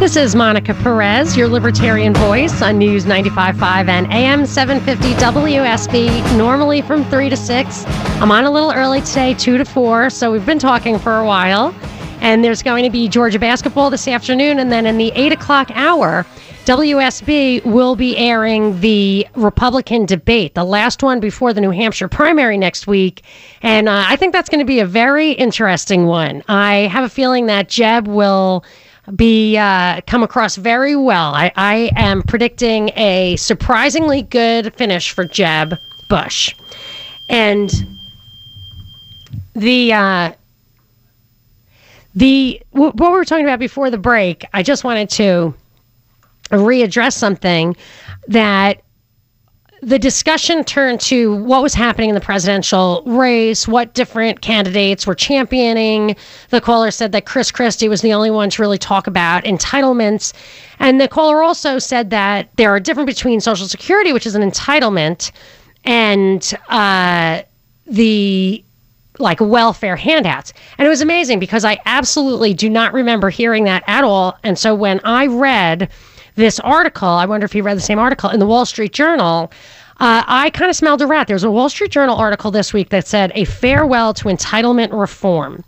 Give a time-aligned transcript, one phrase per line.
[0.00, 6.80] This is Monica Perez, your libertarian voice on News 95.5 and AM 750 WSB, normally
[6.80, 7.84] from 3 to 6.
[7.86, 11.26] I'm on a little early today, 2 to 4, so we've been talking for a
[11.26, 11.74] while.
[12.22, 15.70] And there's going to be Georgia basketball this afternoon, and then in the 8 o'clock
[15.74, 16.24] hour,
[16.64, 22.56] WSB will be airing the Republican debate, the last one before the New Hampshire primary
[22.56, 23.22] next week.
[23.60, 26.42] And uh, I think that's going to be a very interesting one.
[26.48, 28.64] I have a feeling that Jeb will
[29.16, 31.34] be uh, come across very well.
[31.34, 35.74] I, I am predicting a surprisingly good finish for Jeb
[36.08, 36.54] Bush,
[37.28, 37.70] and
[39.54, 40.32] the uh,
[42.14, 44.44] the what we were talking about before the break.
[44.52, 45.54] I just wanted to
[46.50, 47.76] readdress something
[48.28, 48.82] that
[49.82, 55.14] the discussion turned to what was happening in the presidential race, what different candidates were
[55.14, 56.16] championing.
[56.50, 60.34] The caller said that Chris Christie was the only one to really talk about entitlements.
[60.78, 64.42] And the caller also said that there are different between Social Security, which is an
[64.42, 65.32] entitlement,
[65.84, 67.42] and uh,
[67.86, 68.62] the
[69.18, 70.52] like welfare handouts.
[70.78, 74.38] And it was amazing because I absolutely do not remember hearing that at all.
[74.42, 75.90] And so when I read
[76.40, 77.08] this article.
[77.08, 79.52] I wonder if he read the same article in the Wall Street Journal.
[80.00, 81.28] Uh, I kind of smelled a rat.
[81.28, 85.62] There's a Wall Street Journal article this week that said a farewell to entitlement reform.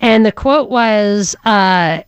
[0.00, 2.02] And the quote was uh,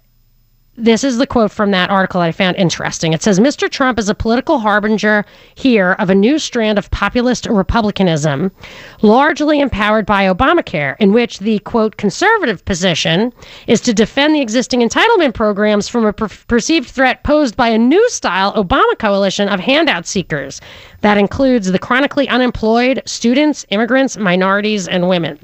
[0.77, 3.13] this is the quote from that article that I found interesting.
[3.13, 3.69] It says Mr.
[3.71, 8.53] Trump is a political harbinger here of a new strand of populist republicanism,
[9.01, 13.33] largely empowered by Obamacare, in which the quote conservative position
[13.67, 17.79] is to defend the existing entitlement programs from a per- perceived threat posed by a
[17.79, 20.61] new style Obama coalition of handout seekers
[21.01, 25.39] that includes the chronically unemployed, students, immigrants, minorities, and women.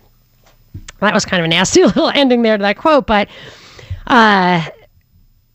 [1.01, 3.29] That was kind of a nasty little ending there to that quote, but.
[4.07, 4.63] Uh,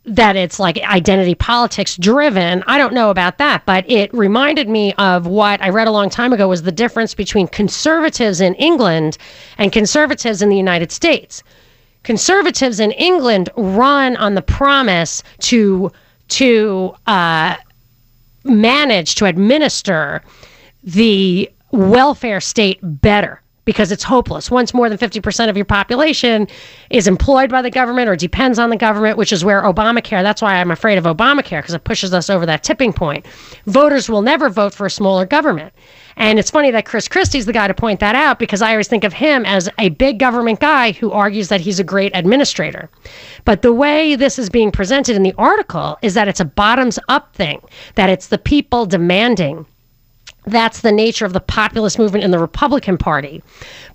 [0.07, 2.63] that it's like identity politics driven.
[2.65, 6.09] I don't know about that, but it reminded me of what I read a long
[6.09, 9.17] time ago was the difference between conservatives in England
[9.57, 11.43] and conservatives in the United States.
[12.03, 15.91] Conservatives in England run on the promise to
[16.29, 17.55] to uh,
[18.45, 20.21] manage to administer
[20.83, 24.49] the welfare state better because it's hopeless.
[24.49, 26.47] Once more than 50% of your population
[26.89, 30.41] is employed by the government or depends on the government, which is where Obamacare, that's
[30.41, 33.27] why I'm afraid of Obamacare because it pushes us over that tipping point.
[33.65, 35.73] Voters will never vote for a smaller government.
[36.15, 38.87] And it's funny that Chris Christie's the guy to point that out because I always
[38.87, 42.89] think of him as a big government guy who argues that he's a great administrator.
[43.43, 46.97] But the way this is being presented in the article is that it's a bottoms
[47.09, 47.61] up thing,
[47.95, 49.65] that it's the people demanding
[50.47, 53.43] that's the nature of the populist movement in the Republican Party.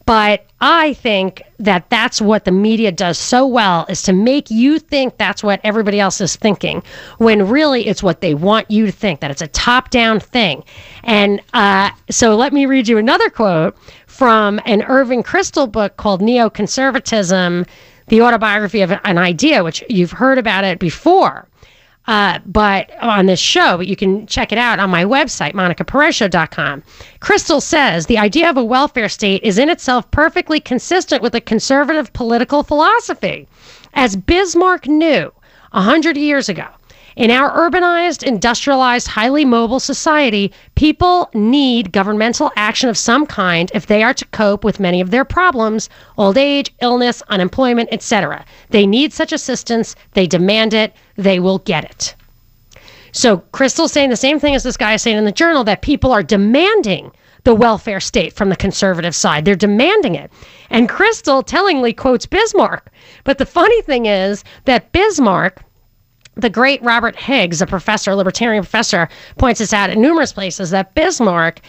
[0.05, 4.79] But I think that that's what the media does so well is to make you
[4.79, 6.83] think that's what everybody else is thinking,
[7.19, 10.65] when really it's what they want you to think, that it's a top down thing.
[11.05, 13.77] And uh, so let me read you another quote
[14.07, 17.67] from an Irving Kristol book called Neoconservatism
[18.09, 21.49] The Autobiography of an Idea, which you've heard about it before
[22.07, 26.83] uh, but on this show, but you can check it out on my website, monicaperezshow.com.
[27.21, 31.41] Kristol says the idea of a welfare state is in itself perfectly consistent with a
[31.41, 33.47] conservative political philosophy.
[33.95, 35.33] As Bismarck knew
[35.73, 36.67] a hundred years ago,
[37.17, 43.87] in our urbanized, industrialized, highly mobile society, people need governmental action of some kind if
[43.87, 48.45] they are to cope with many of their problems old age, illness, unemployment, etc.
[48.71, 52.15] They need such assistance, they demand it, they will get it.
[53.13, 55.83] So, Kristol's saying the same thing as this guy is saying in the journal that
[55.83, 57.13] people are demanding
[57.45, 59.45] the welfare state from the conservative side.
[59.45, 60.31] They're demanding it.
[60.71, 62.91] And Crystal tellingly quotes Bismarck.
[63.25, 65.63] But the funny thing is that Bismarck
[66.35, 69.09] the great Robert Higgs, a professor, a libertarian professor,
[69.39, 71.61] points this out in numerous places that Bismarck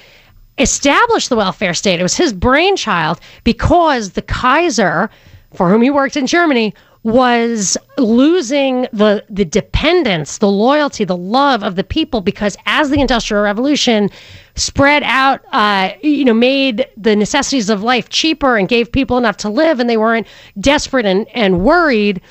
[0.58, 2.00] established the welfare state.
[2.00, 5.10] It was his brainchild because the Kaiser,
[5.54, 6.74] for whom he worked in Germany,
[7.04, 13.00] was losing the the dependence, the loyalty, the love of the people because as the
[13.02, 14.10] Industrial Revolution
[14.56, 19.36] spread out, uh, you know, made the necessities of life cheaper and gave people enough
[19.38, 20.28] to live, and they weren't
[20.60, 22.22] desperate and, and worried.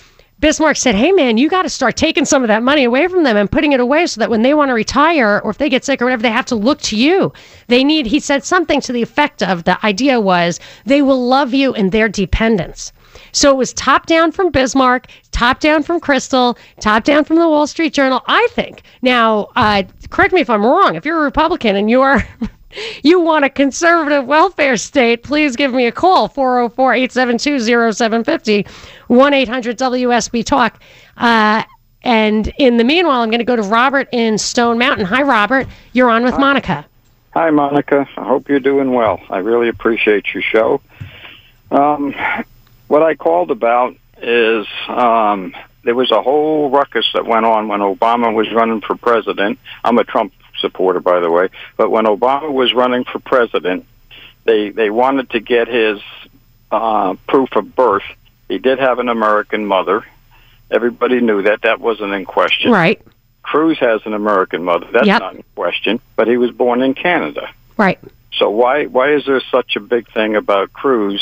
[0.42, 3.22] Bismarck said, Hey, man, you got to start taking some of that money away from
[3.22, 5.68] them and putting it away so that when they want to retire or if they
[5.68, 7.32] get sick or whatever, they have to look to you.
[7.68, 11.54] They need, he said something to the effect of the idea was they will love
[11.54, 12.92] you in their dependence.
[13.30, 17.48] So it was top down from Bismarck, top down from Kristol, top down from the
[17.48, 18.82] Wall Street Journal, I think.
[19.00, 20.96] Now, uh, correct me if I'm wrong.
[20.96, 22.26] If you're a Republican and you're.
[23.02, 28.66] you want a conservative welfare state, please give me a call 404 872 0750
[29.08, 30.80] 1 800 WSB Talk.
[31.16, 31.62] Uh,
[32.02, 35.06] and in the meanwhile, I'm going to go to Robert in Stone Mountain.
[35.06, 35.68] Hi, Robert.
[35.92, 36.84] You're on with Monica.
[37.34, 38.08] Hi, Monica.
[38.16, 39.20] I hope you're doing well.
[39.30, 40.80] I really appreciate your show.
[41.70, 42.14] Um,
[42.88, 45.54] what I called about is um,
[45.84, 49.58] there was a whole ruckus that went on when Obama was running for president.
[49.82, 50.32] I'm a Trump
[50.62, 53.84] supporter, by the way, but when Obama was running for president,
[54.44, 56.00] they they wanted to get his
[56.70, 58.02] uh, proof of birth.
[58.48, 60.06] He did have an American mother.
[60.70, 61.60] Everybody knew that.
[61.62, 62.72] That wasn't in question.
[62.72, 62.98] Right.
[63.42, 64.86] Cruz has an American mother.
[64.90, 65.20] That's Yep.
[65.20, 66.00] not in question.
[66.16, 67.50] But he was born in Canada.
[67.76, 67.98] Right.
[68.32, 71.20] So why why is there such a big thing about Cruz?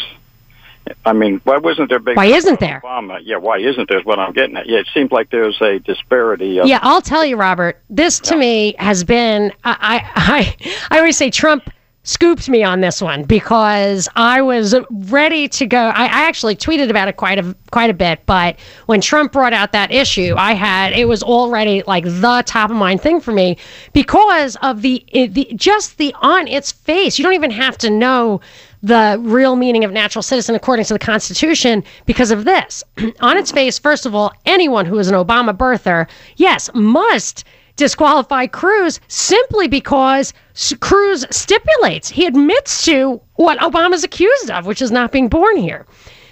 [1.04, 2.16] I mean, why wasn't there big?
[2.16, 2.80] Why isn't there?
[2.84, 3.20] Obama?
[3.22, 3.98] Yeah, why isn't there?
[3.98, 4.66] Is what I'm getting at.
[4.66, 6.58] Yeah, it seems like there's a disparity.
[6.58, 7.82] Of, Yeah, I'll tell you, Robert.
[7.90, 9.52] This to me has been.
[9.64, 10.56] I, I
[10.90, 11.70] I always say Trump
[12.02, 15.78] scooped me on this one because I was ready to go.
[15.78, 19.52] I, I actually tweeted about it quite a quite a bit, but when Trump brought
[19.52, 23.32] out that issue, I had it was already like the top of mind thing for
[23.32, 23.58] me
[23.92, 27.18] because of the the just the on its face.
[27.18, 28.40] You don't even have to know
[28.82, 32.82] the real meaning of natural citizen according to the Constitution because of this.
[33.20, 37.44] on its face, first of all, anyone who is an Obama birther, yes, must
[37.76, 40.32] disqualify Cruz simply because
[40.80, 45.86] Cruz stipulates he admits to what Obama's accused of, which is not being born here.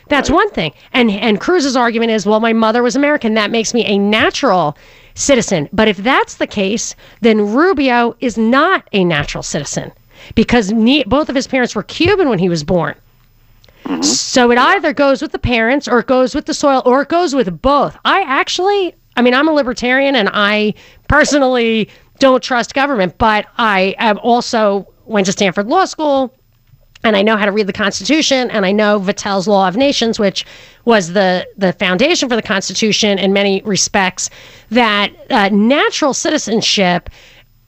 [0.09, 0.73] That's one thing.
[0.93, 3.35] And and Cruz's argument is, well, my mother was American.
[3.35, 4.77] That makes me a natural
[5.15, 5.69] citizen.
[5.73, 9.93] But if that's the case, then Rubio is not a natural citizen
[10.35, 12.95] because ne- both of his parents were Cuban when he was born.
[14.03, 17.09] So it either goes with the parents or it goes with the soil or it
[17.09, 17.97] goes with both.
[18.05, 20.75] I actually, I mean, I'm a libertarian and I
[21.09, 21.89] personally
[22.19, 26.35] don't trust government, but I am also went to Stanford Law School
[27.05, 30.19] and I know how to read the Constitution, and I know Vattel's Law of Nations,
[30.19, 30.45] which
[30.85, 34.31] was the the foundation for the Constitution in many respects.
[34.71, 37.09] That uh, natural citizenship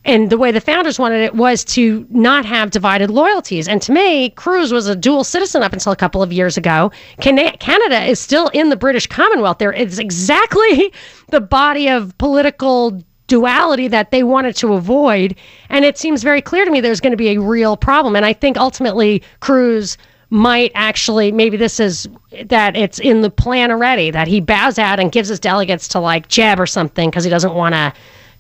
[0.05, 3.69] and the way the founders wanted it was to not have divided loyalties.
[3.69, 6.91] And to me, Cruz was a dual citizen up until a couple of years ago.
[7.21, 9.59] Canada is still in the British Commonwealth.
[9.59, 10.93] There is exactly
[11.29, 15.37] the body of political duality that they wanted to avoid.
[15.69, 18.17] And it seems very clear to me there's going to be a real problem.
[18.17, 19.99] And I think ultimately Cruz
[20.31, 22.09] might actually maybe this is
[22.45, 25.99] that it's in the plan already that he bows out and gives his delegates to
[25.99, 27.93] like Jeb or something because he doesn't want to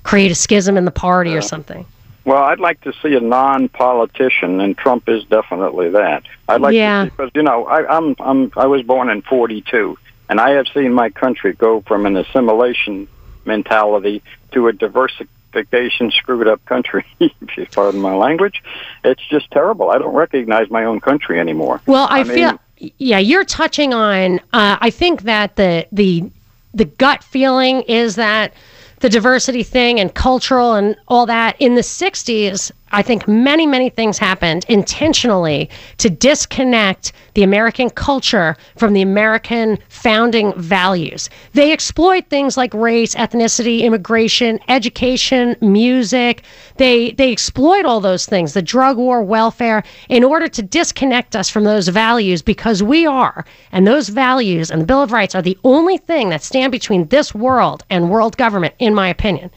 [0.03, 1.85] create a schism in the party or something.
[2.25, 6.25] Well, I'd like to see a non-politician, and Trump is definitely that.
[6.49, 7.05] I'd like Yeah.
[7.05, 9.97] to see, because you know, I, I'm I'm I was born in '42,
[10.29, 13.09] and I have seen my country go from an assimilation
[13.47, 17.05] mentality to a diversification, screwed up country.
[17.21, 18.63] if you pardon my language,
[19.03, 19.91] it's just terrible.
[19.91, 21.81] I don't recognize my own country anymore.
[21.87, 24.39] Well, I, I feel mean- yeah, you're touching on.
[24.53, 26.31] Uh, I think that the the
[26.75, 28.53] the gut feeling is that
[29.01, 33.91] the diversity thing and cultural and all that in the 60s i think many many
[33.91, 35.69] things happened intentionally
[35.99, 41.29] to disconnect the american culture from the american founding values.
[41.53, 46.43] They exploit things like race ethnicity immigration education music.
[46.77, 51.51] They they exploit all those things the drug war welfare in order to disconnect us
[51.51, 55.43] from those values because we are and those values and the bill of rights are
[55.43, 59.51] the only thing that stand between this world and world government in my opinion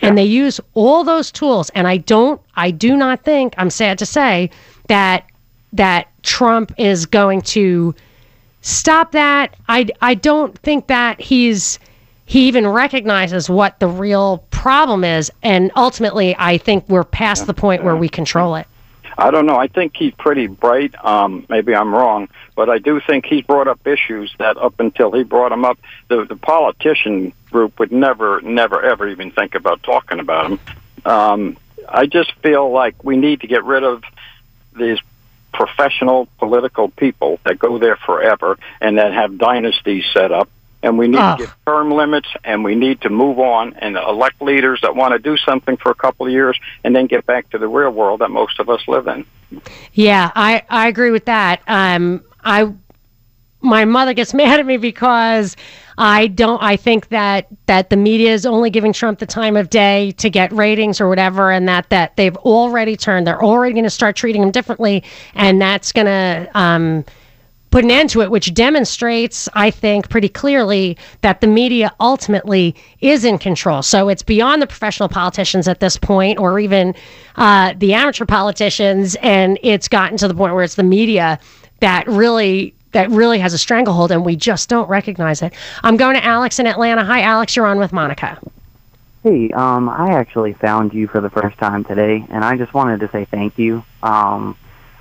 [0.00, 1.70] and they use all those tools.
[1.70, 4.50] And i don't i do not think i'm sad to say
[4.88, 5.24] that
[5.72, 7.94] that trump is going to
[8.62, 9.56] stop that.
[9.68, 11.78] I i don't think that he's
[12.24, 15.30] he even recognizes what the real problem is.
[15.42, 18.66] And ultimately i think we're past the point where we control it
[19.18, 19.56] I don't know.
[19.56, 20.94] I think he's pretty bright.
[21.02, 25.10] Um, maybe I'm wrong, but I do think he's brought up issues that up until
[25.12, 29.82] he brought them up, the the politician group would never, never, ever even think about
[29.82, 30.60] talking about them.
[31.04, 31.56] Um,
[31.88, 34.02] I just feel like we need to get rid of
[34.76, 34.98] these
[35.52, 40.50] professional political people that go there forever and that have dynasties set up.
[40.86, 41.36] And we need Oh.
[41.36, 45.12] to get term limits and we need to move on and elect leaders that want
[45.12, 47.90] to do something for a couple of years and then get back to the real
[47.90, 49.24] world that most of us live in.
[49.92, 51.60] Yeah, I, I agree with that.
[51.66, 52.72] Um, I
[53.62, 55.56] my mother gets mad at me because
[55.98, 56.62] I don't.
[56.62, 60.30] I think that that the media is only giving Trump the time of day to
[60.30, 63.26] get ratings or whatever, and that that they've already turned.
[63.26, 65.02] They're already going to start treating him differently,
[65.34, 66.48] and that's going to.
[66.54, 67.04] Um,
[67.76, 72.74] put an end to it, which demonstrates, I think, pretty clearly that the media ultimately
[73.02, 73.82] is in control.
[73.82, 76.94] So it's beyond the professional politicians at this point, or even
[77.36, 81.38] uh, the amateur politicians, and it's gotten to the point where it's the media
[81.80, 85.52] that really that really has a stranglehold, and we just don't recognize it.
[85.82, 87.04] I'm going to Alex in Atlanta.
[87.04, 87.56] Hi, Alex.
[87.56, 88.38] You're on with Monica.
[89.22, 93.00] Hey, um, I actually found you for the first time today, and I just wanted
[93.00, 93.84] to say thank you.
[94.02, 94.56] Um,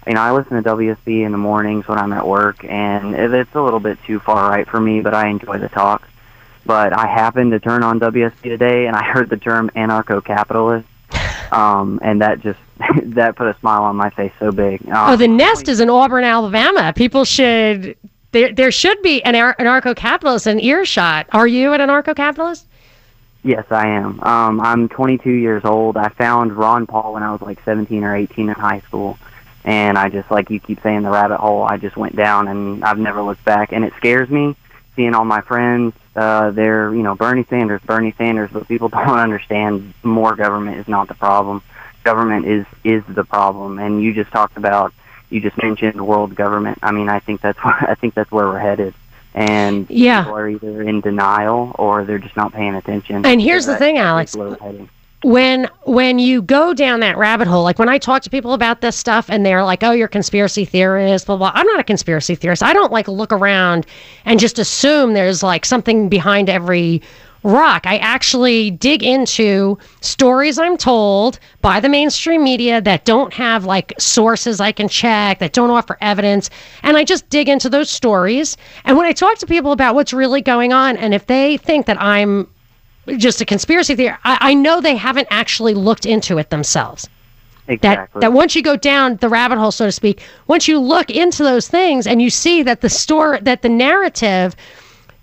[0.08, 3.56] you know, I listen to WSB in the mornings when I'm at work, and it's
[3.56, 6.08] a little bit too far right for me, but I enjoy the talk.
[6.66, 10.88] But I happened to turn on WSB today, and I heard the term anarcho-capitalist,
[11.52, 12.60] um, and that just
[13.04, 14.88] that put a smile on my face so big.
[14.90, 16.94] Um, Oh, the Nest is in Auburn, Alabama.
[16.96, 17.96] People should
[18.32, 21.28] there there should be an anarcho-capitalist in earshot.
[21.32, 22.68] Are you an anarcho-capitalist?
[23.44, 24.20] Yes, I am.
[24.22, 25.98] Um, I'm 22 years old.
[25.98, 29.20] I found Ron Paul when I was like 17 or 18 in high school,
[29.66, 31.64] and I just like you keep saying the rabbit hole.
[31.70, 33.72] I just went down, and I've never looked back.
[33.74, 34.56] And it scares me
[34.96, 35.94] seeing all my friends.
[36.16, 39.94] Uh, they're you know Bernie Sanders, Bernie Sanders, but people don't understand.
[40.04, 41.62] More government is not the problem.
[42.04, 43.80] Government is is the problem.
[43.80, 44.94] And you just talked about.
[45.32, 46.78] You just mentioned world government.
[46.84, 48.94] I mean, I think that's where, I think that's where we're headed.
[49.34, 50.22] And Yeah.
[50.24, 53.26] people are either in denial or they're just not paying attention.
[53.26, 54.36] And here's the thing, Alex.
[55.26, 58.82] When when you go down that rabbit hole, like when I talk to people about
[58.82, 61.52] this stuff and they're like, "Oh, you're a conspiracy theorist," blah blah.
[61.56, 62.62] I'm not a conspiracy theorist.
[62.62, 63.88] I don't like look around
[64.26, 67.02] and just assume there's like something behind every
[67.42, 67.88] rock.
[67.88, 73.94] I actually dig into stories I'm told by the mainstream media that don't have like
[73.98, 76.52] sources I can check, that don't offer evidence,
[76.84, 78.58] and I just dig into those stories.
[78.84, 81.88] And when I talk to people about what's really going on, and if they think
[81.88, 82.48] that I'm
[83.18, 84.16] just a conspiracy theory.
[84.24, 87.08] I, I know they haven't actually looked into it themselves.
[87.68, 88.20] That Exactly.
[88.20, 91.44] that once you go down the rabbit hole, so to speak, once you look into
[91.44, 94.56] those things and you see that the store that the narrative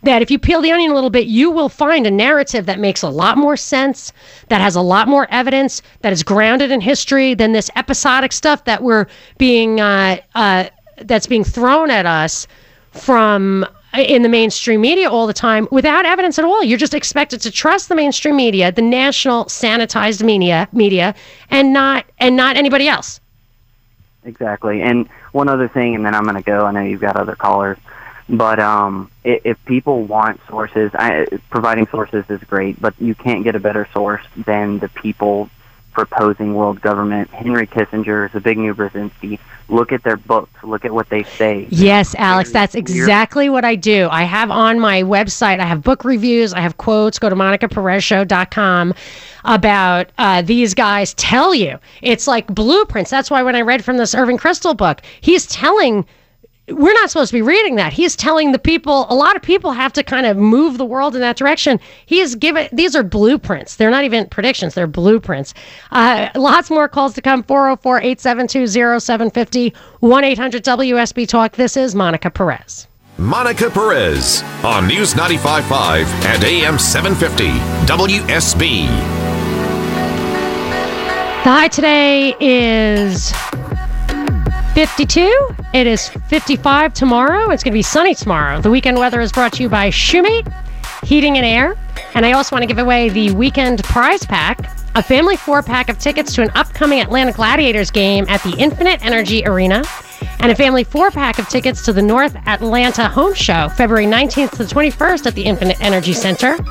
[0.02, 2.80] that if you peel the onion a little bit, you will find a narrative that
[2.80, 4.12] makes a lot more sense,
[4.48, 8.64] that has a lot more evidence, that is grounded in history than this episodic stuff
[8.64, 9.06] that we're
[9.38, 10.64] being uh, uh,
[11.02, 12.48] that's being thrown at us
[12.90, 16.62] from in the mainstream media all the time without evidence at all.
[16.62, 21.14] You're just expected to trust the mainstream media, the national sanitized media, media,
[21.50, 23.20] and not and not anybody else.
[24.24, 24.82] Exactly.
[24.82, 26.64] And one other thing, and then I'm going to go.
[26.64, 27.76] I know you've got other callers,
[28.28, 33.42] but um, if, if people want sources, I, providing sources is great, but you can't
[33.44, 35.50] get a better source than the people
[35.92, 37.30] proposing world government.
[37.30, 39.38] Henry Kissinger, Zbigniew Brzezinski.
[39.68, 40.52] Look at their books.
[40.62, 41.66] Look at what they say.
[41.70, 44.08] Yes, Alex, that's exactly what I do.
[44.10, 47.18] I have on my website, I have book reviews, I have quotes.
[47.18, 48.94] Go to monicaperezshow.com
[49.44, 51.78] about uh, these guys tell you.
[52.02, 53.10] It's like blueprints.
[53.10, 56.04] That's why when I read from this Irving Kristol book, he's telling
[56.68, 57.92] we're not supposed to be reading that.
[57.92, 61.14] He's telling the people, a lot of people have to kind of move the world
[61.14, 61.80] in that direction.
[62.06, 63.76] He is given, these are blueprints.
[63.76, 65.54] They're not even predictions, they're blueprints.
[65.90, 71.56] Uh, lots more calls to come 404 872 0750 1 800 WSB Talk.
[71.56, 72.86] This is Monica Perez.
[73.18, 77.48] Monica Perez on News 95.5 and AM 750
[77.86, 78.86] WSB.
[81.44, 83.32] The high today is
[84.74, 85.54] 52.
[85.74, 87.50] It is 55 tomorrow.
[87.50, 88.58] It's going to be sunny tomorrow.
[88.60, 90.50] The weekend weather is brought to you by Shoemate
[91.04, 91.76] Heating and Air.
[92.14, 95.88] And I also want to give away the weekend prize pack a family four pack
[95.88, 99.84] of tickets to an upcoming Atlanta Gladiators game at the Infinite Energy Arena,
[100.40, 104.50] and a family four pack of tickets to the North Atlanta Home Show, February 19th
[104.52, 106.62] to the 21st at the Infinite Energy Center.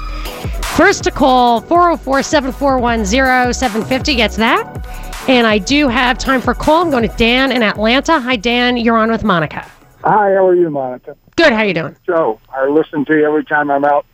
[0.75, 4.81] First to call 404 741 0750 gets that.
[5.27, 6.81] And I do have time for a call.
[6.81, 8.19] I'm going to Dan in Atlanta.
[8.19, 8.77] Hi, Dan.
[8.77, 9.69] You're on with Monica.
[10.03, 11.15] Hi, how are you, Monica?
[11.35, 11.53] Good.
[11.53, 11.95] How you doing?
[12.05, 14.05] Joe, I listen to you every time I'm out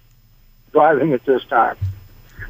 [0.74, 1.78] driving at this time.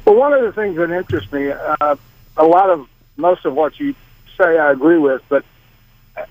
[0.04, 1.96] Well, one of the things that interests me, uh,
[2.36, 3.94] a lot of most of what you
[4.36, 5.44] say, I agree with, but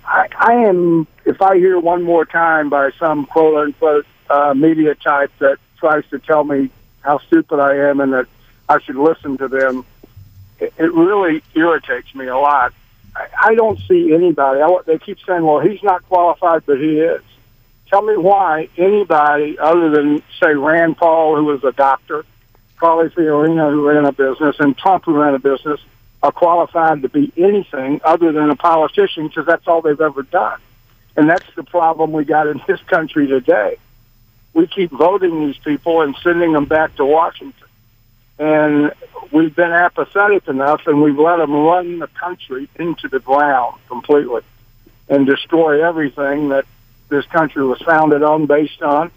[0.06, 1.08] I, I am.
[1.26, 6.06] If I hear one more time by some quote unquote uh, media type that tries
[6.10, 6.70] to tell me
[7.02, 8.28] how stupid I am and that
[8.68, 9.86] I should listen to them,
[10.60, 12.74] it, really irritates me a lot.
[13.16, 14.62] I, I don't see anybody.
[14.62, 17.22] I, they keep saying, "Well, he's not qualified, but he is."
[17.90, 22.26] Tell me why anybody other than say Rand Paul, who was a doctor,
[22.78, 25.80] Carly Fiorina, who ran a business, and Trump, who ran a business,
[26.22, 30.60] are qualified to be anything other than a politician because that's all they've ever done.
[31.16, 33.78] And that's the problem we got in this country today.
[34.54, 37.67] We keep voting these people and sending them back to Washington.
[38.40, 38.94] And
[39.32, 44.42] we've been apathetic enough and we've let them run the country into the ground completely
[45.10, 46.66] and destroy everything that
[47.10, 49.12] this country was founded on, based on,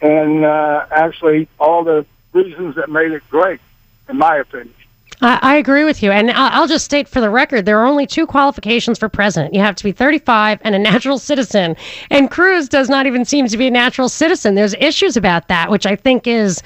[0.00, 3.60] and uh, actually all the reasons that made it great,
[4.08, 4.74] in my opinion.
[5.20, 6.12] I, agree with you.
[6.12, 9.52] And I'll just state for the record there are only two qualifications for president.
[9.52, 11.76] You have to be 35 and a natural citizen.
[12.10, 14.54] And Cruz does not even seem to be a natural citizen.
[14.54, 16.62] There's issues about that, which I think is.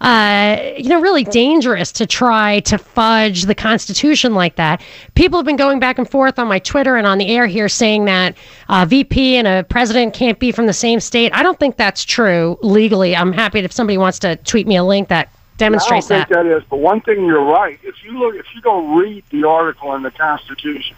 [0.00, 4.80] Uh, you know, really dangerous to try to fudge the Constitution like that.
[5.14, 7.68] People have been going back and forth on my Twitter and on the air here
[7.68, 8.34] saying that
[8.70, 11.30] uh, VP and a president can't be from the same state.
[11.34, 13.14] I don't think that's true legally.
[13.14, 15.28] I'm happy if somebody wants to tweet me a link that
[15.58, 16.34] demonstrates I don't that.
[16.34, 17.78] think that is, but one thing you're right.
[17.82, 20.96] If you look, if you go read the article in the Constitution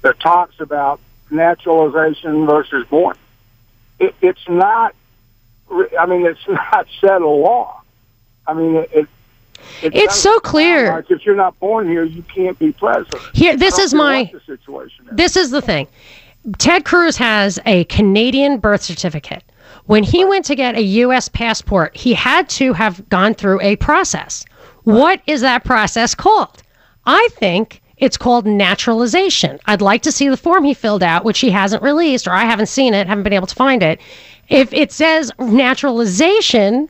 [0.00, 1.00] that talks about
[1.30, 3.16] naturalization versus born,
[4.00, 4.94] it, it's not.
[5.98, 7.82] I mean, it's not set a law.
[8.48, 8.90] I mean, it.
[8.92, 9.06] it
[9.82, 10.90] it It's so clear.
[10.90, 13.22] Like if you're not born here, you can't be president.
[13.34, 15.16] Here, this is my- situation is.
[15.16, 15.86] This is the thing.
[16.58, 19.44] Ted Cruz has a Canadian birth certificate.
[19.86, 21.28] When he went to get a U.S.
[21.28, 24.44] passport, he had to have gone through a process.
[24.84, 26.62] What is that process called?
[27.06, 29.58] I think it's called naturalization.
[29.66, 32.44] I'd like to see the form he filled out, which he hasn't released, or I
[32.44, 34.00] haven't seen it, haven't been able to find it.
[34.48, 36.88] If it says naturalization,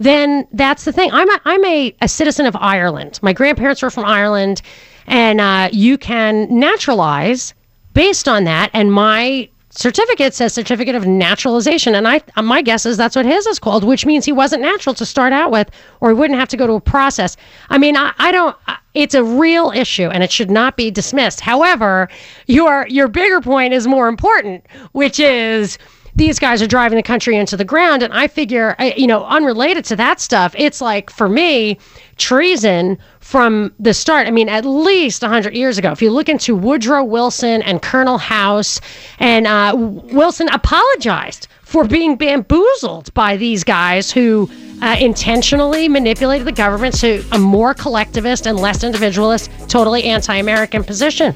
[0.00, 1.10] then that's the thing.
[1.12, 3.20] I'm a, I'm a, a citizen of Ireland.
[3.22, 4.62] My grandparents were from Ireland,
[5.06, 7.54] and uh, you can naturalize
[7.92, 8.70] based on that.
[8.72, 13.46] And my certificate says certificate of naturalization, and I my guess is that's what his
[13.46, 16.48] is called, which means he wasn't natural to start out with, or he wouldn't have
[16.48, 17.36] to go to a process.
[17.68, 18.56] I mean, I, I don't.
[18.94, 21.40] It's a real issue, and it should not be dismissed.
[21.40, 22.08] However,
[22.46, 25.76] your your bigger point is more important, which is
[26.20, 28.02] these guys are driving the country into the ground.
[28.02, 31.78] And I figure, you know, unrelated to that stuff, it's like for me,
[32.18, 34.26] treason from the start.
[34.26, 38.18] I mean, at least 100 years ago, if you look into Woodrow Wilson and Colonel
[38.18, 38.82] House,
[39.18, 44.50] and uh, Wilson apologized for being bamboozled by these guys who
[44.82, 50.84] uh, intentionally manipulated the government to a more collectivist and less individualist, totally anti American
[50.84, 51.34] position.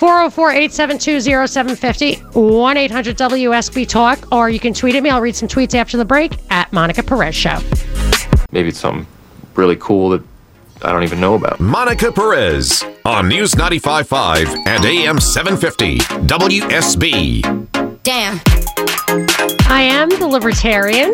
[0.00, 5.10] 404 872 0750 1 800 WSB Talk, or you can tweet at me.
[5.10, 7.58] I'll read some tweets after the break at Monica Perez Show.
[8.50, 9.06] Maybe it's something
[9.56, 10.22] really cool that
[10.80, 11.60] I don't even know about.
[11.60, 18.02] Monica Perez on News 95.5 and AM 750 WSB.
[18.02, 18.40] Damn.
[19.70, 21.10] I am the Libertarian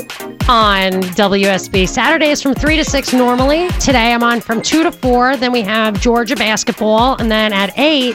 [0.49, 1.89] on WSB.
[1.89, 3.67] Saturdays from 3 to 6 normally.
[3.81, 5.39] Today I'm on from 2 to 4.
[5.39, 7.21] Then we have Georgia basketball.
[7.21, 8.15] And then at 8,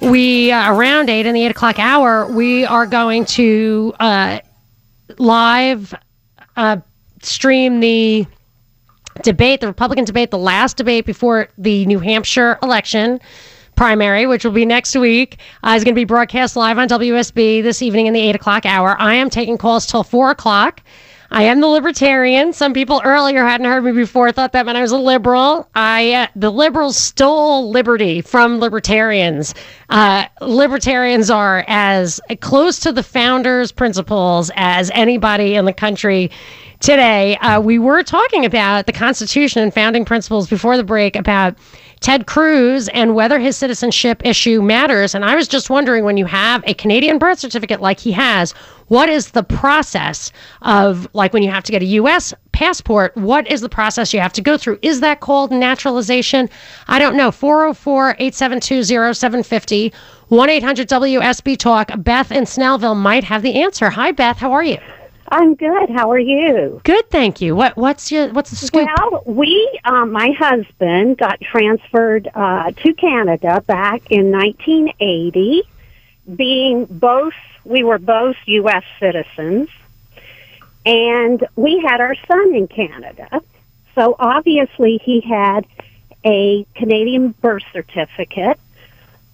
[0.00, 4.40] we, uh, around 8 in the 8 o'clock hour, we are going to uh,
[5.18, 5.94] live
[6.56, 6.78] uh,
[7.22, 8.26] stream the
[9.22, 13.20] debate, the Republican debate, the last debate before the New Hampshire election
[13.76, 17.62] primary, which will be next week, uh, is going to be broadcast live on WSB
[17.62, 19.00] this evening in the 8 o'clock hour.
[19.00, 20.82] I am taking calls till 4 o'clock.
[21.30, 22.52] I am the libertarian.
[22.52, 25.68] Some people earlier hadn't heard me before, thought that meant I was a liberal.
[25.74, 29.54] I uh, the liberals stole liberty from libertarians.
[29.88, 36.30] Uh, libertarians are as close to the founders' principles as anybody in the country
[36.80, 37.36] today.
[37.38, 41.56] Uh, we were talking about the Constitution and founding principles before the break about
[42.00, 45.14] Ted Cruz and whether his citizenship issue matters.
[45.14, 48.52] And I was just wondering when you have a Canadian birth certificate like he has,
[48.88, 50.30] what is the process
[50.62, 52.32] of, like when you have to get a U.S.
[52.52, 54.78] passport, what is the process you have to go through?
[54.82, 56.48] Is that called naturalization?
[56.86, 57.30] I don't know.
[57.30, 59.92] 404 872 0750
[60.28, 61.90] 1 800 WSB Talk.
[61.98, 63.90] Beth in Snellville might have the answer.
[63.90, 64.38] Hi, Beth.
[64.38, 64.78] How are you?
[65.28, 65.90] I'm good.
[65.90, 66.80] How are you?
[66.84, 67.56] Good, thank you.
[67.56, 68.88] What what's your what's the scoop?
[68.98, 75.62] Well, we, um, my husband got transferred uh, to Canada back in 1980,
[76.34, 77.34] being both,
[77.64, 78.84] we were both U.S.
[79.00, 79.68] citizens,
[80.84, 83.40] and we had our son in Canada.
[83.94, 85.66] So obviously he had
[86.24, 88.60] a Canadian birth certificate,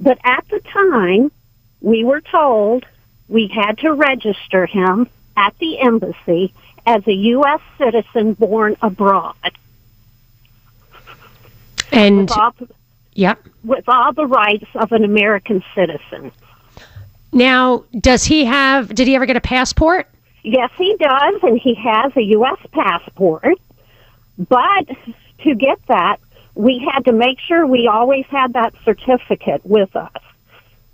[0.01, 1.33] but at the time
[1.81, 2.87] we were told
[3.29, 6.53] we had to register him at the embassy
[6.87, 7.61] as a U.S.
[7.79, 9.35] citizen born abroad.
[11.91, 12.55] And Bob,
[13.15, 13.41] Yep.
[13.65, 16.33] with all the rights of an American citizen.
[17.33, 18.95] Now, does he have?
[18.95, 20.09] Did he ever get a passport?
[20.43, 22.59] Yes, he does, and he has a U.S.
[22.73, 23.59] passport.
[24.39, 24.89] But
[25.45, 26.17] to get that,
[26.55, 30.13] we had to make sure we always had that certificate with us.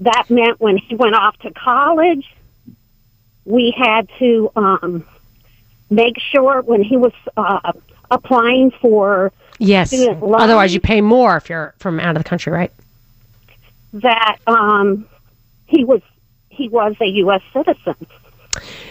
[0.00, 2.26] That meant when he went off to college,
[3.48, 5.06] we had to um,
[5.90, 7.72] make sure when he was uh,
[8.10, 9.92] applying for Yes.
[9.92, 12.70] Otherwise, you pay more if you're from out of the country, right?
[13.92, 15.06] that um,
[15.66, 16.02] he was
[16.50, 17.42] he was a U.S.
[17.52, 17.94] citizen.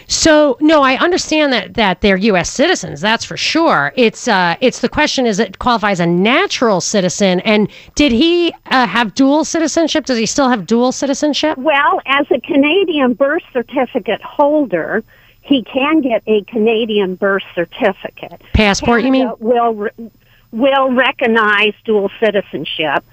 [0.06, 2.50] So no, I understand that that they're U.S.
[2.50, 3.00] citizens.
[3.00, 3.92] That's for sure.
[3.96, 8.86] It's uh, it's the question is it qualifies a natural citizen, and did he uh,
[8.86, 10.06] have dual citizenship?
[10.06, 11.58] Does he still have dual citizenship?
[11.58, 15.04] Well, as a Canadian birth certificate holder,
[15.42, 18.40] he can get a Canadian birth certificate.
[18.54, 19.30] Passport, you mean?
[19.40, 20.10] Will re-
[20.52, 23.04] will recognize dual citizenship.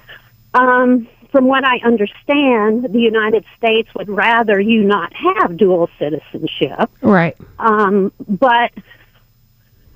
[0.53, 6.89] Um, from what I understand, the United States would rather you not have dual citizenship.
[7.02, 7.36] Right.
[7.60, 8.71] Um, but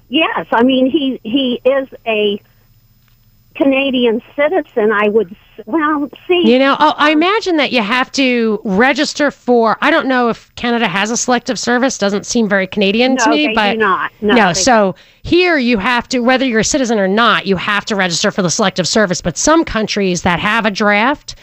[0.10, 2.42] yes, I mean he he is a
[3.60, 4.92] Canadian citizen.
[4.92, 6.50] I would well see.
[6.50, 9.78] You know, oh, I imagine that you have to register for.
[9.82, 11.98] I don't know if Canada has a selective service.
[11.98, 14.12] Doesn't seem very Canadian to me, but do not.
[14.22, 17.84] No, they so here you have to, whether you're a citizen or not, you have
[17.86, 19.22] to register for the selective service.
[19.22, 21.36] But some countries that have a draft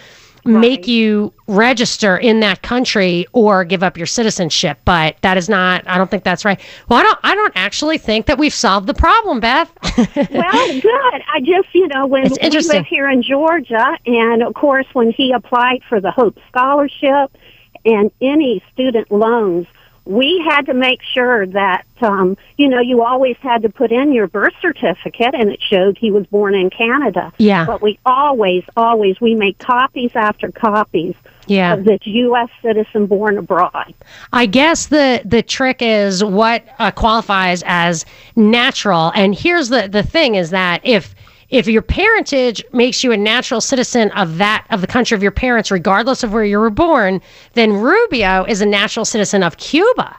[0.46, 4.78] make you register in that country or give up your citizenship.
[4.84, 5.86] But that is not.
[5.86, 6.60] I don't think that's right.
[6.88, 7.18] Well, I don't.
[7.22, 9.70] I don't actually think that we've solved the problem, Beth.
[10.16, 11.22] well, good.
[11.32, 15.10] I just, you know, when It's we live here in Georgia, and of course, when
[15.12, 17.36] he applied for the Hope Scholarship
[17.84, 19.66] and any student loans,
[20.06, 24.12] we had to make sure that, um, you know, you always had to put in
[24.12, 27.32] your birth certificate, and it showed he was born in Canada.
[27.38, 27.66] Yeah.
[27.66, 31.16] But we always, always, we make copies after copies
[31.48, 31.74] Yeah.
[31.74, 32.48] of this U.S.
[32.62, 33.94] citizen born abroad.
[34.32, 38.04] I guess the the trick is what uh, qualifies as
[38.36, 39.10] natural.
[39.16, 41.15] And here's the the thing: is that if
[41.48, 45.32] if your parentage makes you a natural citizen of that of the country of your
[45.32, 47.20] parents, regardless of where you were born,
[47.54, 50.16] then Rubio is a natural citizen of Cuba,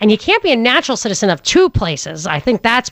[0.00, 2.26] and you can't be a natural citizen of two places.
[2.26, 2.90] I think that's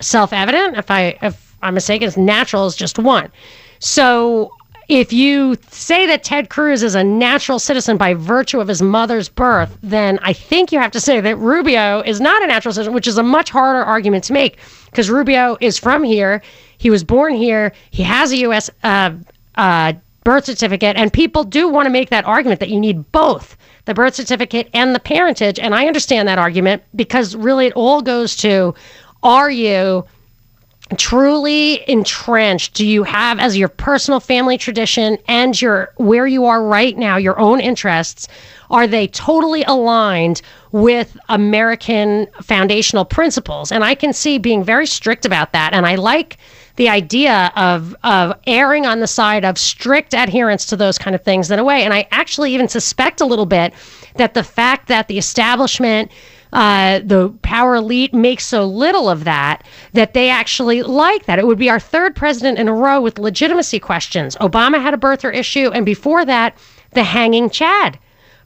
[0.00, 0.76] self evident.
[0.76, 3.30] If I if I'm mistaken, it's natural is just one.
[3.78, 4.50] So
[4.88, 9.28] if you say that Ted Cruz is a natural citizen by virtue of his mother's
[9.28, 12.94] birth, then I think you have to say that Rubio is not a natural citizen,
[12.94, 16.40] which is a much harder argument to make because Rubio is from here.
[16.78, 17.72] He was born here.
[17.90, 18.70] He has a U.S.
[18.82, 19.12] Uh,
[19.56, 23.56] uh, birth certificate, and people do want to make that argument that you need both
[23.86, 25.58] the birth certificate and the parentage.
[25.58, 28.74] And I understand that argument because really it all goes to
[29.22, 30.04] are you
[30.96, 36.62] truly entrenched do you have as your personal family tradition and your where you are
[36.62, 38.28] right now your own interests
[38.70, 45.24] are they totally aligned with american foundational principles and i can see being very strict
[45.24, 46.36] about that and i like
[46.76, 51.22] the idea of of erring on the side of strict adherence to those kind of
[51.22, 53.72] things in a way and i actually even suspect a little bit
[54.16, 56.10] that the fact that the establishment
[56.52, 59.62] uh, the power elite makes so little of that
[59.92, 61.38] that they actually like that.
[61.38, 64.36] It would be our third president in a row with legitimacy questions.
[64.36, 66.56] Obama had a birther issue, and before that,
[66.92, 67.98] the hanging Chad.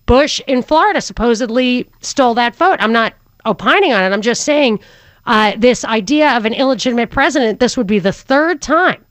[0.06, 2.78] Bush in Florida supposedly stole that vote.
[2.80, 3.14] I'm not
[3.44, 4.12] opining on it.
[4.12, 4.80] I'm just saying
[5.30, 9.06] uh, this idea of an illegitimate president, this would be the third time.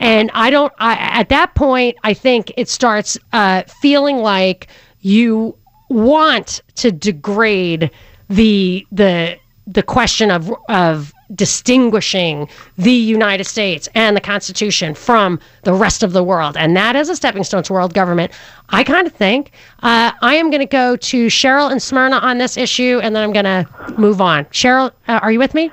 [0.00, 4.66] And I don't, I, at that point, I think it starts uh, feeling like
[5.02, 5.56] you
[5.88, 7.88] want to degrade
[8.28, 9.38] the the
[9.68, 16.12] the question of of distinguishing the United States and the Constitution from the rest of
[16.12, 18.32] the world, and that is a stepping stone to world government.
[18.70, 22.38] I kind of think uh, I am going to go to Cheryl and Smyrna on
[22.38, 23.66] this issue, and then I'm going to
[23.98, 24.44] move on.
[24.46, 25.70] Cheryl, uh, are you with me?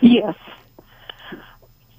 [0.00, 0.34] Yes.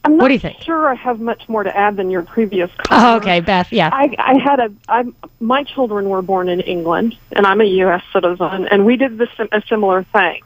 [0.05, 0.59] I'm not What do you think?
[0.61, 3.13] sure I have much more to add than your previous caller.
[3.13, 3.71] Oh, okay, Beth.
[3.71, 3.89] Yeah.
[3.93, 5.05] I, I had a, I,
[5.39, 8.03] my children were born in England, and I'm a U.S.
[8.11, 10.41] citizen, and we did this, a similar thing.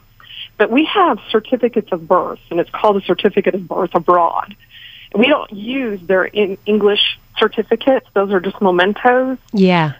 [0.58, 4.54] But we have certificates of birth, and it's called a certificate of birth abroad.
[5.14, 9.38] We don't use their in English certificates; those are just mementos.
[9.52, 9.92] Yeah.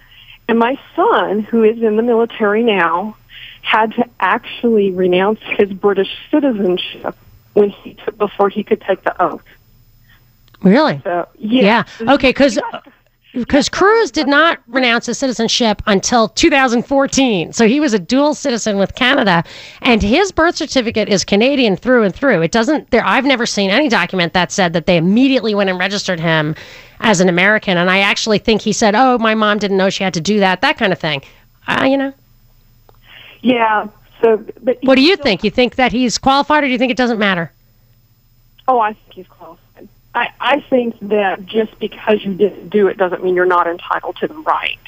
[0.49, 3.17] And my son, who is in the military now,
[3.63, 7.15] had to actually renounce his British citizenship
[7.53, 9.45] when he took before he could take the oath.
[10.63, 11.01] Really?
[11.05, 12.15] So yeah, Yeah.
[12.15, 12.59] Okay, because
[13.33, 18.79] because Cruz did not renounce his citizenship until 2014, so he was a dual citizen
[18.79, 19.45] with Canada,
[19.83, 22.43] and his birth certificate is Canadian through and through.
[22.43, 23.05] It doesn't there.
[23.05, 26.55] I've never seen any document that said that they immediately went and registered him
[27.01, 27.77] as an American.
[27.79, 30.41] And I actually think he said, "Oh, my mom didn't know she had to do
[30.41, 31.23] that," that kind of thing.
[31.67, 32.13] Uh, you know.
[33.43, 33.89] Yeah.
[34.23, 35.45] So, but What do you think?
[35.45, 37.53] You think that he's qualified, or do you think it doesn't matter?
[38.67, 39.65] Oh, I think he's qualified.
[40.19, 44.17] I, I think that just because you didn't do it doesn't mean you're not entitled
[44.17, 44.79] to the right.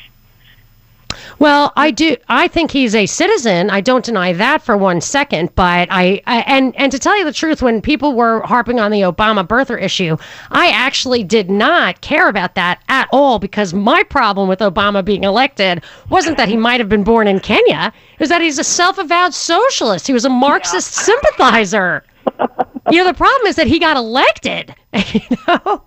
[1.38, 2.16] Well, I do.
[2.28, 3.70] I think he's a citizen.
[3.70, 5.54] I don't deny that for one second.
[5.54, 8.90] But I, I and and to tell you the truth, when people were harping on
[8.90, 10.16] the Obama birther issue,
[10.50, 15.24] I actually did not care about that at all because my problem with Obama being
[15.24, 17.92] elected wasn't that he might have been born in Kenya.
[18.14, 20.06] It was that he's a self-avowed socialist.
[20.06, 22.04] He was a Marxist sympathizer.
[22.90, 24.74] you know, the problem is that he got elected.
[25.12, 25.82] you know.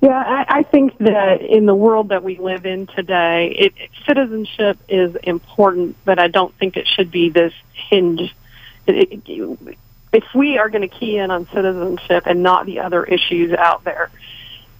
[0.00, 3.72] Yeah, I, I think that in the world that we live in today, it,
[4.06, 8.34] citizenship is important, but I don't think it should be this hinge.
[8.86, 9.78] It, it,
[10.12, 13.84] if we are going to key in on citizenship and not the other issues out
[13.84, 14.10] there,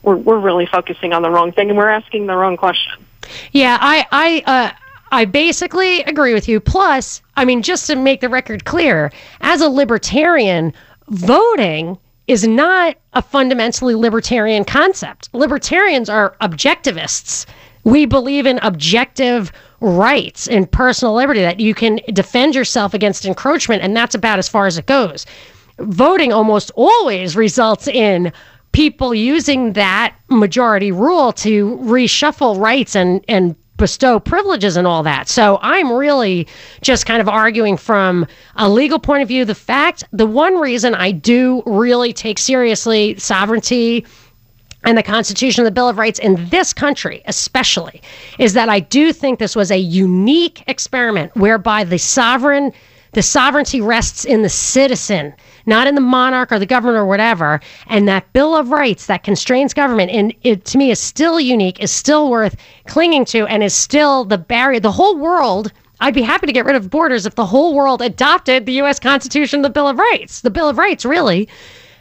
[0.02, 3.04] we're, we're really focusing on the wrong thing and we're asking the wrong question.
[3.52, 4.72] Yeah, I, I, uh,
[5.10, 6.60] I basically agree with you.
[6.60, 10.72] Plus, I mean, just to make the record clear, as a libertarian,
[11.08, 15.28] voting is not a fundamentally libertarian concept.
[15.34, 17.46] Libertarians are objectivists.
[17.84, 23.82] We believe in objective rights and personal liberty that you can defend yourself against encroachment,
[23.82, 25.26] and that's about as far as it goes.
[25.78, 28.32] Voting almost always results in
[28.72, 35.28] people using that majority rule to reshuffle rights and, and bestow privileges and all that.
[35.28, 36.48] So I'm really
[36.80, 39.44] just kind of arguing from a legal point of view.
[39.44, 44.06] The fact, the one reason I do really take seriously sovereignty
[44.84, 48.00] and the Constitution and the Bill of Rights in this country, especially,
[48.38, 52.72] is that I do think this was a unique experiment whereby the sovereign,
[53.12, 55.34] the sovereignty rests in the citizen,
[55.66, 57.60] not in the monarch or the government or whatever.
[57.86, 61.80] And that Bill of Rights that constrains government, and it to me is still unique,
[61.80, 64.80] is still worth clinging to, and is still the barrier.
[64.80, 65.72] The whole world.
[66.00, 68.98] I'd be happy to get rid of borders if the whole world adopted the U.S.
[68.98, 71.48] Constitution, the Bill of Rights, the Bill of Rights, really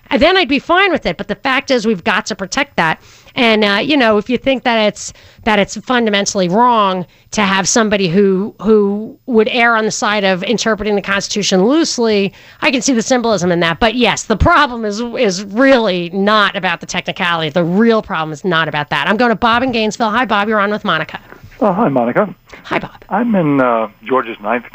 [0.10, 1.17] and then I'd be fine with it.
[1.17, 3.02] But the fact is, we've got to protect that.
[3.36, 7.67] And uh, you know, if you think that it's that it's fundamentally wrong to have
[7.67, 12.82] somebody who who would err on the side of interpreting the Constitution loosely, I can
[12.82, 13.80] see the symbolism in that.
[13.80, 17.50] But yes, the problem is is really not about the technicality.
[17.50, 19.08] The real problem is not about that.
[19.08, 20.12] I'm going to Bob in Gainesville.
[20.12, 20.48] Hi, Bob.
[20.48, 21.19] You're on with Monica.
[21.60, 22.34] Oh, hi, Monica.
[22.65, 23.04] Hi, Bob.
[23.10, 24.65] I'm in uh, Georgia's ninth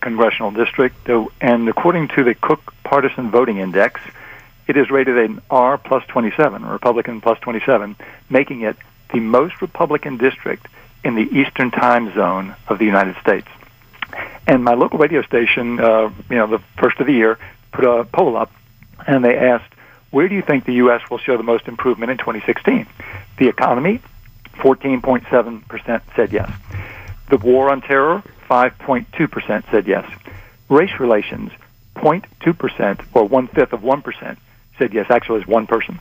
[0.00, 1.08] congressional district,
[1.40, 4.00] and according to the Cook Partisan Voting Index,
[4.70, 7.96] it is rated an R plus 27, Republican plus 27,
[8.30, 8.76] making it
[9.12, 10.68] the most Republican district
[11.02, 13.48] in the Eastern Time Zone of the United States.
[14.46, 17.36] And my local radio station, uh, you know, the first of the year,
[17.72, 18.52] put a poll up,
[19.08, 19.74] and they asked,
[20.10, 21.02] "Where do you think the U.S.
[21.10, 22.86] will show the most improvement in 2016?"
[23.38, 24.00] The economy,
[24.58, 26.48] 14.7 percent said yes.
[27.28, 30.08] The war on terror, 5.2 percent said yes.
[30.68, 31.50] Race relations,
[31.96, 34.38] 0.2 percent, or one fifth of one percent
[34.80, 35.06] said yes.
[35.10, 36.00] Actually, it's one person.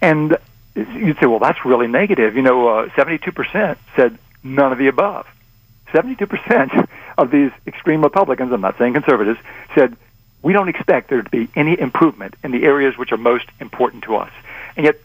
[0.00, 0.38] And
[0.74, 2.34] you'd say, well, that's really negative.
[2.34, 5.26] You know, uh, 72% said none of the above.
[5.88, 9.38] 72% of these extreme Republicans, I'm not saying conservatives,
[9.74, 9.96] said
[10.42, 14.04] we don't expect there to be any improvement in the areas which are most important
[14.04, 14.32] to us.
[14.76, 14.96] And yet,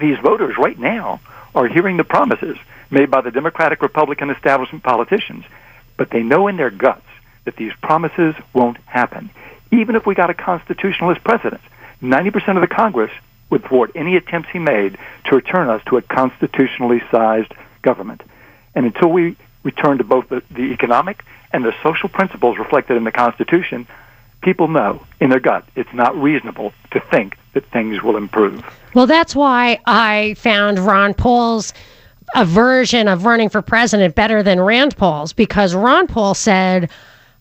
[0.00, 1.20] these voters right now
[1.54, 2.56] are hearing the promises
[2.90, 5.44] made by the Democratic Republican establishment politicians,
[5.96, 7.06] but they know in their guts
[7.44, 9.30] that these promises won't happen.
[9.72, 11.60] Even if we got a constitutionalist president,
[12.02, 13.12] 90% of the Congress
[13.50, 18.22] would thwart any attempts he made to return us to a constitutionally sized government.
[18.74, 23.04] And until we return to both the, the economic and the social principles reflected in
[23.04, 23.86] the Constitution,
[24.40, 28.64] people know in their gut it's not reasonable to think that things will improve.
[28.94, 31.72] Well, that's why I found Ron Paul's
[32.36, 36.88] a version of running for president better than Rand Paul's because Ron Paul said,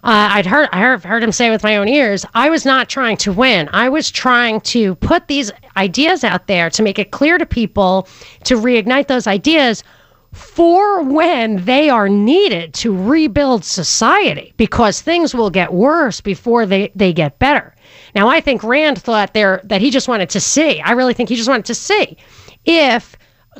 [0.04, 2.88] uh, I'd heard I heard, heard him say with my own ears, I was not
[2.88, 3.70] trying to win.
[3.74, 8.08] I was trying to put these ideas out there to make it clear to people
[8.46, 9.84] to reignite those ideas
[10.32, 16.92] for when they are needed to rebuild society because things will get worse before they,
[16.96, 17.76] they get better.
[18.16, 20.80] Now, I think Rand thought there that he just wanted to see.
[20.82, 22.18] I really think he just wanted to see
[22.66, 23.18] if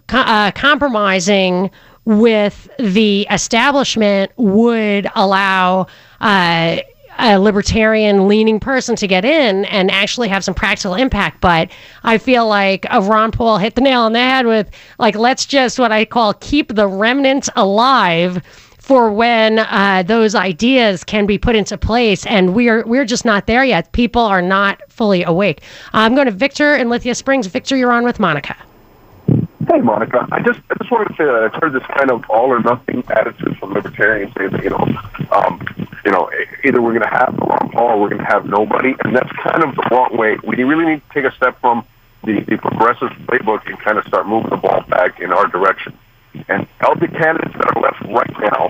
[0.10, 1.72] uh, compromising
[2.10, 5.86] with the establishment would allow
[6.22, 6.78] uh,
[7.20, 11.40] a libertarian leaning person to get in and actually have some practical impact.
[11.40, 11.70] But
[12.04, 15.78] I feel like Ron Paul hit the nail on the head with like, let's just
[15.78, 18.42] what I call keep the remnants alive
[18.80, 22.26] for when uh, those ideas can be put into place.
[22.26, 23.92] And we're we're just not there yet.
[23.92, 25.62] People are not fully awake.
[25.94, 27.46] I'm going to Victor in Lithia Springs.
[27.46, 28.56] Victor, you're on with Monica.
[29.72, 30.28] Hey, Monica.
[30.32, 32.60] I just I just wanted to say that I've heard this kind of all or
[32.60, 34.82] nothing attitude from libertarians saying that you know,
[35.32, 35.62] um,
[36.04, 36.32] you know,
[36.64, 39.32] either we're going to have Ron Paul or we're going to have nobody, and that's
[39.34, 40.38] kind of the wrong way.
[40.44, 41.86] We really need to take a step from
[42.24, 45.96] the, the progressive playbook and kind of start moving the ball back in our direction.
[46.48, 48.70] And of the candidates that are left right now,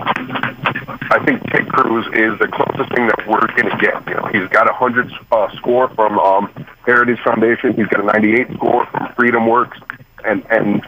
[1.10, 4.06] I think Ted Cruz is the closest thing that we're going to get.
[4.06, 7.74] You know, he's got a hundred uh, score from um, Heritage Foundation.
[7.74, 9.78] He's got a 98 score from Freedom Works,
[10.24, 10.82] and and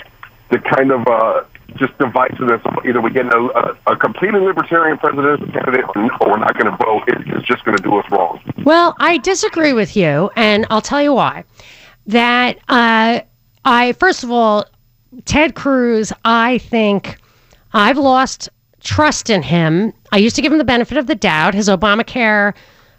[0.51, 1.45] the kind of uh,
[1.77, 3.38] just divisiveness either we get a,
[3.87, 7.03] a, a completely libertarian presidential candidate or, no, we're not going to vote.
[7.09, 8.40] It, it's just going to do us wrong.
[8.64, 11.45] Well, I disagree with you, and I'll tell you why.
[12.07, 13.21] That uh,
[13.64, 14.66] I first of all,
[15.25, 17.18] Ted Cruz, I think
[17.73, 18.49] I've lost
[18.81, 19.92] trust in him.
[20.11, 21.55] I used to give him the benefit of the doubt.
[21.55, 22.55] His Obamacare,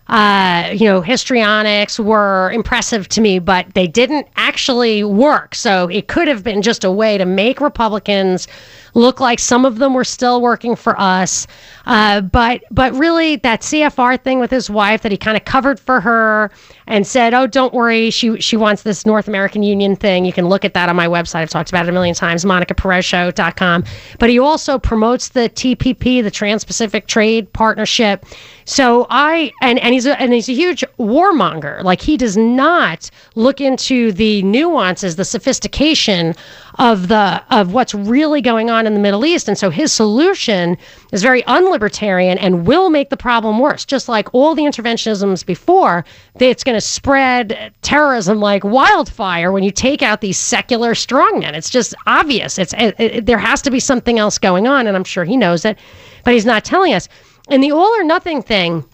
[0.07, 5.55] uh, you know, histrionics were impressive to me, but they didn't actually work.
[5.55, 8.47] So it could have been just a way to make Republicans
[8.93, 11.47] look like some of them were still working for us.
[11.85, 15.79] Uh, but but really, that CFR thing with his wife that he kind of covered
[15.79, 16.51] for her
[16.87, 20.47] and said, "Oh, don't worry, she she wants this North American Union thing." You can
[20.47, 21.41] look at that on my website.
[21.41, 23.83] I've talked about it a million times, MonicaPerezShow.com.
[24.19, 28.25] But he also promotes the TPP, the Trans-Pacific Trade Partnership.
[28.65, 31.83] So I and and he's a, and he's a huge warmonger.
[31.83, 36.35] Like he does not look into the nuances, the sophistication
[36.79, 39.47] of the of what's really going on in the Middle East.
[39.47, 40.77] And so his solution
[41.11, 43.85] is very unlibertarian and will make the problem worse.
[43.85, 46.05] Just like all the interventionisms before,
[46.39, 51.53] it's going to spread terrorism like wildfire when you take out these secular strongmen.
[51.53, 52.57] It's just obvious.
[52.57, 55.37] It's it, it, there has to be something else going on, and I'm sure he
[55.37, 55.77] knows it,
[56.23, 57.07] but he's not telling us.
[57.49, 58.85] And the all or nothing thing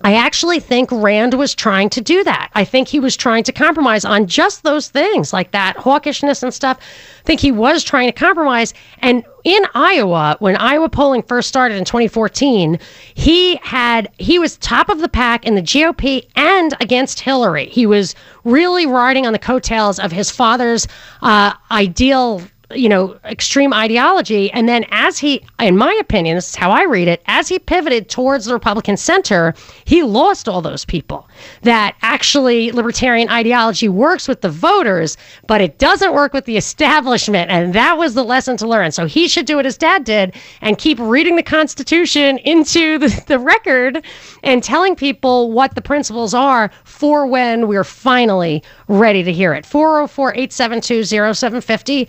[0.00, 2.50] I actually think Rand was trying to do that.
[2.54, 6.52] I think he was trying to compromise on just those things, like that hawkishness and
[6.52, 6.78] stuff.
[6.80, 8.74] I think he was trying to compromise.
[8.98, 12.78] And in Iowa, when Iowa polling first started in 2014,
[13.14, 17.66] he had he was top of the pack in the GOP and against Hillary.
[17.66, 20.88] He was really riding on the coattails of his father's
[21.22, 22.42] uh, ideal
[22.74, 24.50] you know, extreme ideology.
[24.52, 27.58] And then as he, in my opinion, this is how I read it, as he
[27.58, 29.54] pivoted towards the Republican center,
[29.84, 31.28] he lost all those people.
[31.62, 37.50] That actually libertarian ideology works with the voters, but it doesn't work with the establishment.
[37.50, 38.92] And that was the lesson to learn.
[38.92, 43.24] So he should do what his dad did and keep reading the Constitution into the,
[43.26, 44.04] the record
[44.42, 49.64] and telling people what the principles are for when we're finally ready to hear it.
[49.66, 52.08] 404 872 0750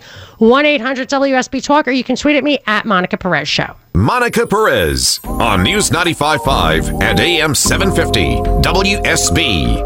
[0.54, 3.74] 1 800 WSB Talk, or you can tweet at me at Monica Perez Show.
[3.92, 9.82] Monica Perez on News 95.5 and AM 750 WSB.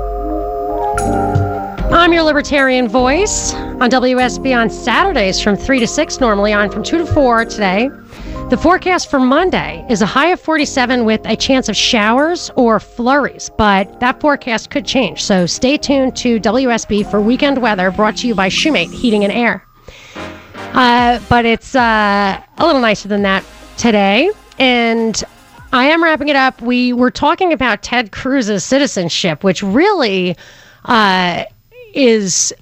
[1.90, 6.82] I'm your libertarian voice on WSB on Saturdays from 3 to 6, normally on from
[6.82, 7.88] 2 to 4 today.
[8.50, 12.78] The forecast for Monday is a high of 47 with a chance of showers or
[12.78, 15.22] flurries, but that forecast could change.
[15.22, 19.32] So stay tuned to WSB for weekend weather brought to you by Shoemate Heating and
[19.32, 19.64] Air.
[20.74, 23.44] Uh, but it's uh, a little nicer than that
[23.76, 24.30] today.
[24.58, 25.22] And
[25.72, 26.60] I am wrapping it up.
[26.62, 30.36] We were talking about Ted Cruz's citizenship, which really
[30.84, 31.44] uh,
[31.94, 32.52] is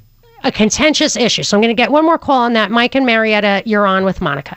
[0.45, 1.43] a contentious issue.
[1.43, 2.71] So I'm going to get one more call on that.
[2.71, 4.57] Mike and Marietta, you're on with Monica.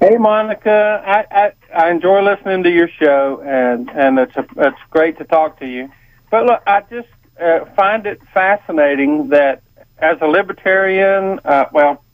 [0.00, 1.02] Hey, Monica.
[1.04, 1.52] I, I,
[1.86, 5.66] I enjoy listening to your show, and, and it's, a, it's great to talk to
[5.66, 5.90] you.
[6.30, 7.08] But look, I just
[7.40, 9.62] uh, find it fascinating that
[9.98, 12.04] as a libertarian, uh, well,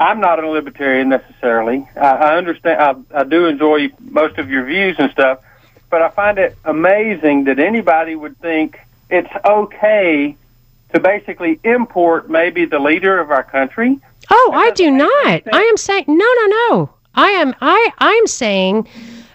[0.00, 1.86] I'm not a libertarian necessarily.
[1.94, 3.06] I, I understand.
[3.12, 5.40] I, I do enjoy most of your views and stuff,
[5.90, 10.36] but I find it amazing that anybody would think it's okay
[10.94, 14.00] to basically import maybe the leader of our country.
[14.30, 15.42] Oh, I do not.
[15.52, 16.90] I am saying no, no, no.
[17.14, 17.54] I am.
[17.60, 18.88] I I'm saying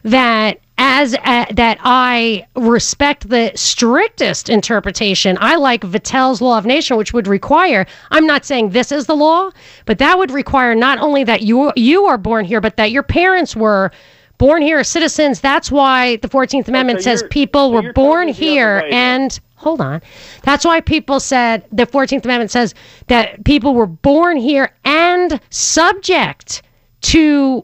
[0.04, 5.38] that as uh, that I respect the strictest interpretation.
[5.40, 7.86] I like Vattel's law of nation, which would require.
[8.12, 9.52] I'm not saying this is the law,
[9.86, 13.04] but that would require not only that you you are born here, but that your
[13.04, 13.92] parents were
[14.38, 15.40] born here as citizens.
[15.40, 20.02] That's why the 14th Amendment so says people so were born here and hold on.
[20.44, 22.74] That's why people said the 14th Amendment says
[23.08, 26.64] that people were born here and subject
[27.02, 27.64] to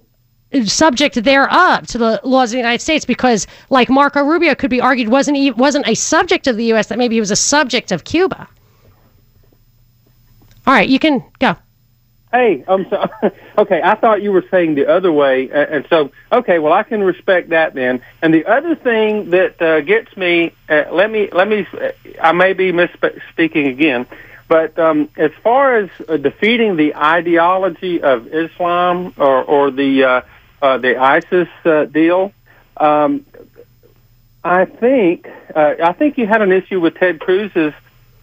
[0.66, 4.82] subject thereof to the laws of the United States because, like Marco Rubio could be
[4.82, 6.88] argued, wasn't he, wasn't a subject of the U.S.
[6.88, 8.48] that maybe he was a subject of Cuba.
[10.68, 11.56] All right, you can go.
[12.32, 13.10] Hey, I'm so,
[13.58, 13.82] okay.
[13.84, 16.60] I thought you were saying the other way, and so okay.
[16.60, 18.02] Well, I can respect that then.
[18.22, 21.92] And the other thing that uh, gets me, uh, let me let me, uh,
[22.22, 24.06] I may be misspeaking again,
[24.48, 30.22] But um, as far as uh, defeating the ideology of Islam or, or the uh,
[30.62, 32.32] uh, the ISIS uh, deal,
[32.78, 33.26] um,
[34.44, 37.74] I think uh, I think you had an issue with Ted Cruz's.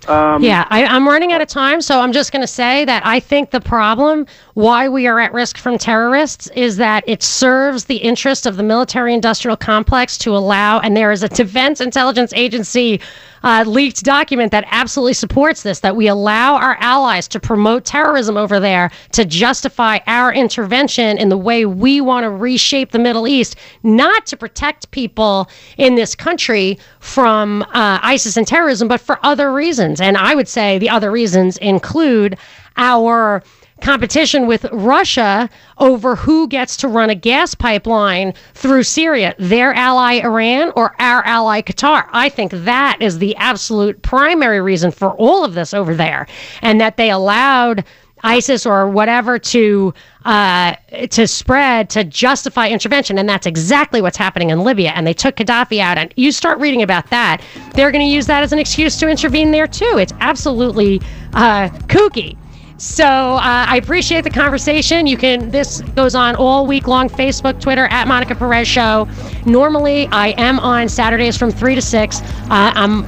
[0.07, 3.05] Um, yeah, I, I'm running out of time, so I'm just going to say that
[3.05, 7.85] I think the problem why we are at risk from terrorists is that it serves
[7.87, 12.33] the interest of the military industrial complex to allow, and there is a defense intelligence
[12.35, 13.01] agency
[13.43, 18.37] uh, leaked document that absolutely supports this that we allow our allies to promote terrorism
[18.37, 23.29] over there to justify our intervention in the way we want to reshape the Middle
[23.29, 29.19] East, not to protect people in this country from uh, ISIS and terrorism, but for
[29.25, 29.88] other reasons.
[30.01, 32.37] And I would say the other reasons include
[32.77, 33.43] our
[33.81, 40.15] competition with Russia over who gets to run a gas pipeline through Syria, their ally
[40.15, 42.09] Iran or our ally Qatar.
[42.13, 46.27] I think that is the absolute primary reason for all of this over there,
[46.63, 47.85] and that they allowed.
[48.23, 49.95] ISIS or whatever to
[50.25, 50.75] uh,
[51.11, 54.91] to spread to justify intervention, and that's exactly what's happening in Libya.
[54.91, 57.43] And they took Gaddafi out, and you start reading about that,
[57.75, 59.97] they're going to use that as an excuse to intervene there too.
[59.99, 61.01] It's absolutely
[61.35, 62.37] uh, kooky.
[62.79, 65.07] So uh, I appreciate the conversation.
[65.07, 65.51] You can.
[65.51, 67.09] This goes on all week long.
[67.09, 69.09] Facebook, Twitter at Monica Perez Show.
[69.47, 72.21] Normally, I am on Saturdays from three to six.
[72.51, 73.05] Uh, I'm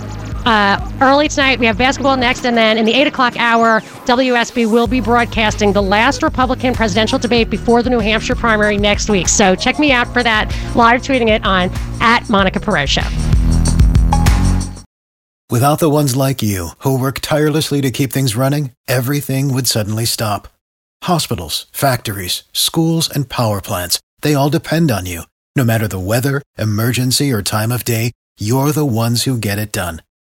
[0.47, 1.59] uh, early tonight.
[1.59, 5.73] We have basketball next, and then in the eight o'clock hour, WSB will be broadcasting
[5.73, 9.29] the last Republican presidential debate before the New Hampshire primary next week.
[9.29, 10.49] So check me out for that.
[10.75, 11.71] Live tweeting it on
[12.01, 13.03] at Monica Perez Show.
[15.51, 20.05] Without the ones like you, who work tirelessly to keep things running, everything would suddenly
[20.05, 20.47] stop.
[21.03, 25.23] Hospitals, factories, schools, and power plants, they all depend on you.
[25.57, 29.73] No matter the weather, emergency, or time of day, you're the ones who get it
[29.73, 30.03] done.